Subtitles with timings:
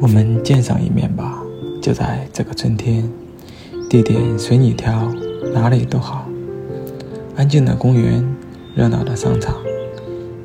[0.00, 1.42] 我们见上一面吧，
[1.82, 3.06] 就在这个春天，
[3.90, 5.12] 地点随你挑，
[5.52, 6.26] 哪里都好。
[7.36, 8.24] 安静的公园，
[8.74, 9.54] 热闹的商场，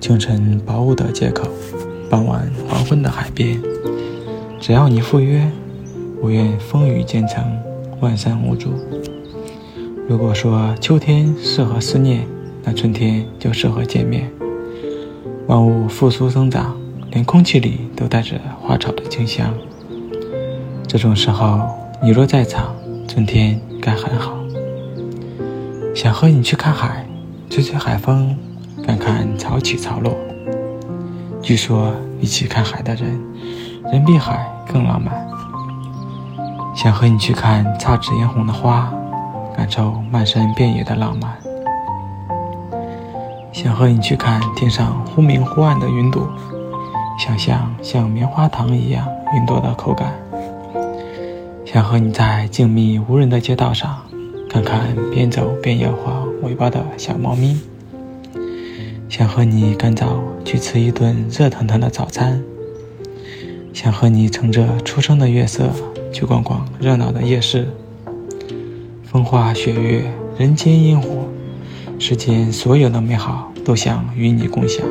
[0.01, 1.47] 清晨薄雾的街口，
[2.09, 3.57] 傍晚黄昏的海边。
[4.59, 5.49] 只要你赴约，
[6.21, 7.57] 我愿风雨兼程，
[8.01, 8.71] 万山无阻。
[10.05, 12.27] 如果说秋天适合思念，
[12.61, 14.29] 那春天就适合见面。
[15.47, 16.75] 万物复苏生长。
[17.15, 19.53] 连空气里都带着花草的清香。
[20.85, 21.61] 这种时候，
[22.03, 22.75] 你若在场，
[23.07, 24.33] 春天该很好。
[25.95, 27.05] 想和你去看海，
[27.49, 28.37] 吹吹海风，
[28.85, 30.13] 看看潮起潮落。
[31.41, 33.17] 据说一起看海的人，
[33.93, 35.25] 人比海更浪漫。
[36.75, 38.93] 想和你去看姹紫嫣红的花，
[39.55, 41.33] 感受漫山遍野的浪漫。
[43.53, 46.27] 想和你去看天上忽明忽暗的云朵。
[47.17, 50.13] 想象像棉花糖一样云朵的口感，
[51.65, 54.01] 想和你在静谧无人的街道上，
[54.49, 57.57] 看看边走边摇晃尾巴的小猫咪。
[59.07, 62.43] 想和你赶早去吃一顿热腾腾的早餐。
[63.73, 65.69] 想和你乘着初升的月色
[66.11, 67.67] 去逛逛热闹的夜市。
[69.03, 70.03] 风花雪月，
[70.37, 71.27] 人间烟火，
[71.97, 74.85] 世间所有的美好都想与你共享。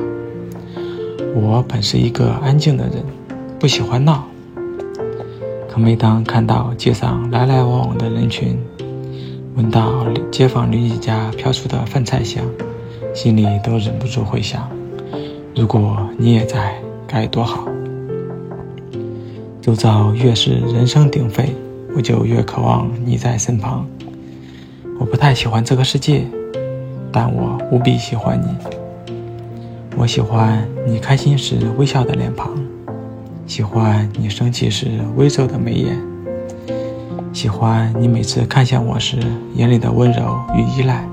[1.36, 3.02] 我本是一个安静的人，
[3.58, 4.24] 不喜欢闹。
[5.68, 8.56] 可每当看到街上来来往往的人群，
[9.56, 12.44] 闻到街坊邻居家飘出的饭菜香，
[13.12, 14.68] 心里都忍不住会想：
[15.56, 17.66] 如果你也在，该多好。
[19.60, 21.52] 周遭越是人声鼎沸，
[21.96, 23.84] 我就越渴望你在身旁。
[25.00, 26.24] 我不太喜欢这个世界，
[27.10, 28.83] 但我无比喜欢你。
[29.97, 32.50] 我喜欢你开心时微笑的脸庞，
[33.47, 35.98] 喜欢你生气时微皱的眉眼，
[37.33, 39.18] 喜欢你每次看向我时
[39.55, 41.08] 眼里的温柔与依赖，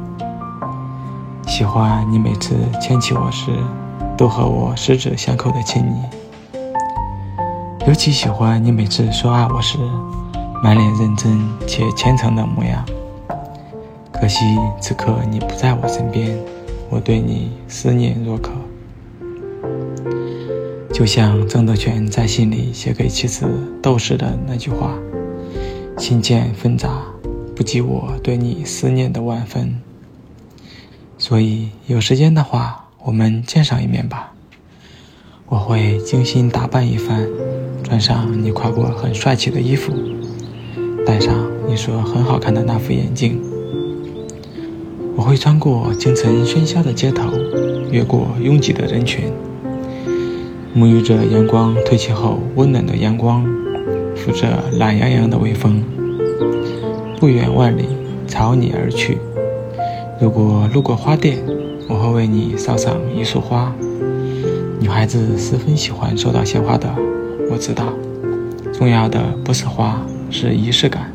[1.48, 3.52] 喜欢你每次牵起我时
[4.18, 5.96] 都和我十指相扣的亲昵，
[7.88, 9.78] 尤其喜欢你每次说爱我时
[10.62, 12.84] 满脸认真且虔诚的模样。
[14.12, 14.44] 可惜
[14.82, 16.38] 此刻你不在我身边，
[16.90, 18.52] 我对你思念若渴。
[20.94, 23.48] 就像曾德全在信里写给妻子
[23.82, 25.00] 窦氏的那句话
[25.98, 27.02] ：“心间纷杂，
[27.56, 29.82] 不及我对你思念的万分。”
[31.18, 34.34] 所以有时间的话，我们见上一面吧。
[35.48, 37.28] 我会精心打扮一番，
[37.84, 39.94] 穿上你夸过很帅气的衣服，
[41.06, 43.42] 戴上你说很好看的那副眼镜。
[45.16, 47.32] 我会穿过清晨喧嚣的街头，
[47.92, 49.32] 越过拥挤的人群。
[50.74, 53.44] 沐浴着阳光褪去后温暖的阳光，
[54.16, 54.48] 拂着
[54.80, 55.84] 懒洋洋的微风，
[57.20, 57.86] 不远万里
[58.26, 59.18] 朝你而去。
[60.20, 61.40] 如果路过花店，
[61.90, 63.76] 我会为你捎上一束花。
[64.80, 66.88] 女孩子十分喜欢收到鲜花的，
[67.52, 67.86] 我知道。
[68.72, 71.12] 重要的不是花，是仪式感，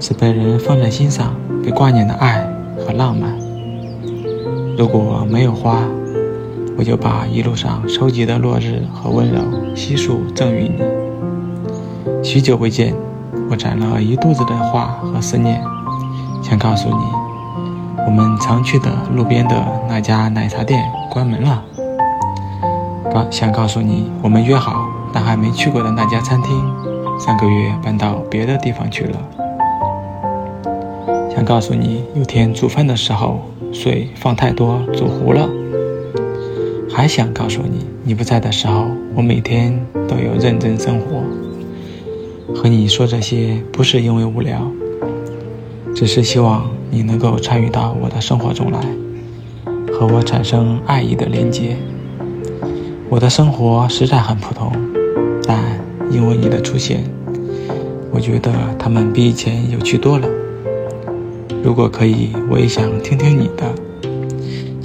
[0.00, 3.38] 是被人放在心上、被挂念的爱和浪漫。
[4.78, 5.86] 如果没有花，
[6.78, 9.40] 我就把一路上收集的落日和温柔
[9.74, 10.80] 悉数赠予你。
[12.22, 12.94] 许久未见，
[13.50, 15.60] 我攒了一肚子的话和思念，
[16.40, 16.94] 想告诉你，
[18.06, 19.56] 我们常去的路边的
[19.88, 21.64] 那家奶茶店关门了。
[23.12, 26.56] 告想告诉你，我们约好但还没去过的那家餐厅，
[27.18, 29.18] 上个月搬到别的地方去了。
[31.34, 33.40] 想告诉你，有天煮饭的时候
[33.72, 35.48] 水放太多，煮糊了。
[36.98, 39.72] 还想告诉你，你不在的时候，我每天
[40.08, 41.22] 都有认真生活。
[42.52, 44.68] 和你说这些不是因为无聊，
[45.94, 48.80] 只是希望你能够参与到我的生活中来，
[49.92, 51.76] 和我产生爱意的连接。
[53.08, 54.72] 我的生活实在很普通，
[55.46, 55.56] 但
[56.10, 57.04] 因为你的出现，
[58.10, 60.28] 我觉得他们比以前有趣多了。
[61.62, 63.72] 如果可以，我也想听听你的，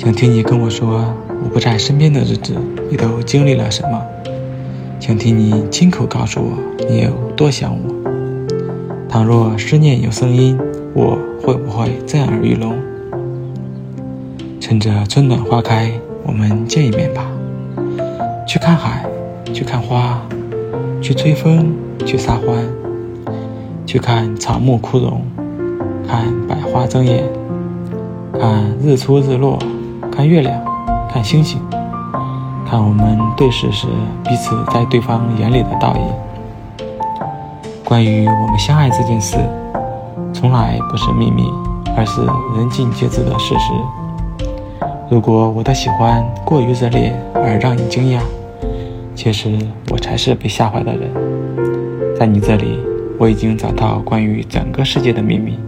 [0.03, 1.05] 想听你跟我说。
[1.41, 2.53] 我不在身边的日子，
[2.89, 4.01] 你都经历了什么？
[4.99, 6.57] 想听你亲口告诉我，
[6.89, 7.93] 你有多想我。
[9.07, 10.59] 倘若思念有声音，
[10.93, 12.75] 我会不会震耳欲聋？
[14.59, 15.89] 趁着春暖花开，
[16.25, 17.25] 我们见一面吧。
[18.45, 19.05] 去看海，
[19.53, 20.21] 去看花，
[21.01, 21.73] 去吹风，
[22.05, 22.57] 去撒欢，
[23.85, 25.21] 去看草木枯荣，
[26.05, 27.23] 看百花争艳，
[28.37, 29.59] 看日出日落，
[30.15, 30.63] 看月亮。
[31.09, 31.59] 看星星，
[32.67, 33.87] 看我们对视时
[34.23, 36.87] 彼此在对方眼里的倒影。
[37.83, 39.37] 关于我们相爱这件事，
[40.31, 41.51] 从来不是秘密，
[41.95, 42.21] 而是
[42.57, 43.73] 人尽皆知的事实。
[45.09, 48.19] 如果我的喜欢过于热烈而让你惊讶，
[49.15, 49.57] 其实
[49.91, 51.09] 我才是被吓坏的人。
[52.15, 52.79] 在你这里，
[53.19, 55.59] 我已经找到关于整个世界的秘密。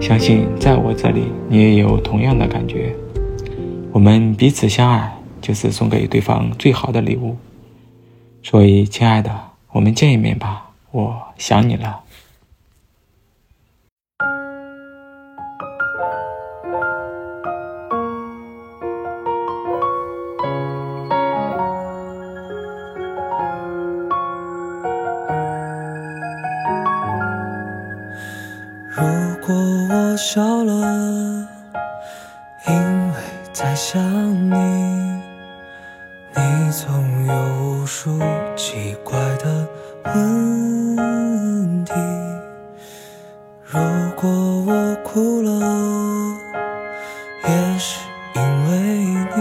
[0.00, 2.94] 相信在我这里，你也有同样的感觉。
[3.98, 7.36] 我们彼此相爱，就是送给对方最好的礼物。
[8.44, 9.36] 所以，亲爱的，
[9.72, 11.98] 我们见一面吧，我想你了。
[33.78, 34.02] 想
[34.50, 34.56] 你，
[36.34, 36.42] 你
[36.72, 37.32] 总有
[37.62, 38.18] 无数
[38.56, 39.68] 奇怪的
[40.04, 41.92] 问题。
[43.64, 43.78] 如
[44.16, 44.28] 果
[44.66, 45.50] 我哭了，
[47.44, 48.00] 也是
[48.34, 48.72] 因为
[49.36, 49.38] 你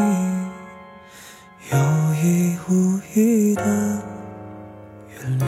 [1.71, 1.77] 有
[2.23, 2.71] 意无
[3.15, 5.45] 意的远离。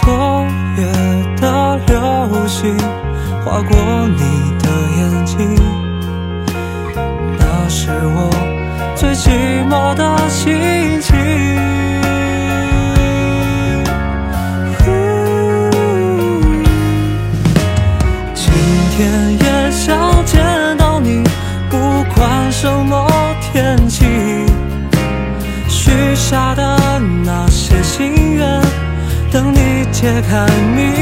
[0.00, 0.12] 昨
[0.76, 0.80] 夜
[1.36, 1.44] 的
[1.86, 1.94] 流
[2.48, 2.76] 星
[3.44, 3.70] 划过
[4.08, 4.20] 你
[9.30, 11.16] 寂寞的心情。
[18.34, 18.52] 今
[18.90, 21.22] 天也想见到你，
[21.70, 21.78] 不
[22.16, 23.08] 管什么
[23.40, 24.04] 天气，
[25.68, 28.60] 许下的那些心愿。
[29.30, 30.44] 等你揭开
[30.74, 30.99] 谜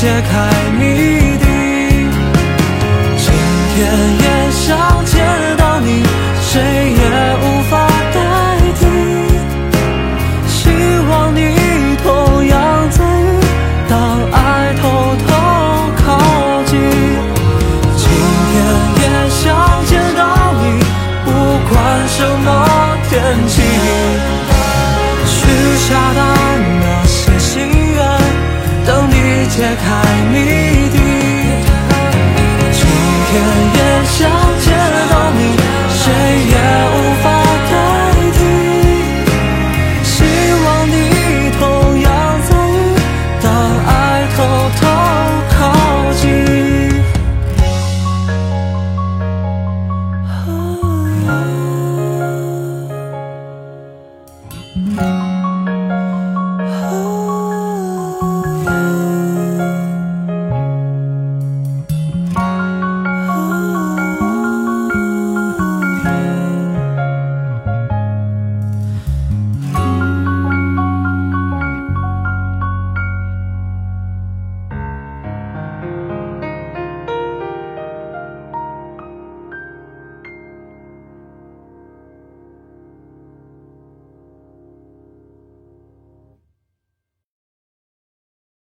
[0.00, 0.48] 揭开
[0.78, 0.84] 谜
[1.38, 1.46] 底。
[3.16, 3.32] 今
[3.74, 3.76] 天
[4.22, 5.27] 也想见